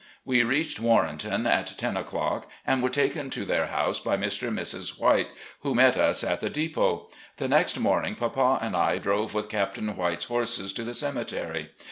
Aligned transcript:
We 0.25 0.41
reached 0.41 0.79
Warrenton 0.79 1.45
at 1.45 1.75
ten 1.77 1.95
o'clock 1.95 2.47
and 2.65 2.81
were 2.81 2.89
taken 2.89 3.29
to 3.29 3.45
their 3.45 3.67
house 3.67 3.99
by 3.99 4.17
Mr. 4.17 4.47
and 4.47 4.57
Mrs. 4.57 4.99
White, 4.99 5.27
who 5.59 5.75
met 5.75 5.95
us 5.95 6.23
at 6.23 6.39
the 6.41 6.49
depot. 6.49 7.07
The 7.37 7.47
next 7.47 7.77
morning 7.77 8.15
papa 8.15 8.57
and 8.63 8.75
I 8.75 8.97
drove 8.97 9.35
with 9.35 9.47
Captain 9.47 9.95
White's 9.95 10.25
horses 10.25 10.73
to 10.73 10.83
the 10.83 10.95
cemetery. 10.95 11.69